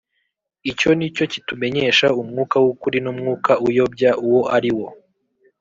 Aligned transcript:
Icyo 0.71 0.89
ni 0.97 1.07
cyo 1.15 1.25
kitumenyesha 1.31 2.07
umwuka 2.21 2.55
w’ukuri 2.63 2.97
n’umwuka 3.01 3.51
uyobya 3.67 4.11
uwo 4.25 4.41
ari 4.57 4.71
wo. 4.77 4.87